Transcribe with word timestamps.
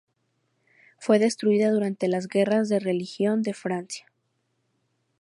Fue 0.97 1.19
destruida 1.19 1.69
durante 1.69 2.07
las 2.07 2.27
Guerras 2.27 2.69
de 2.69 2.79
Religión 2.79 3.43
de 3.43 3.53
Francia. 3.53 4.07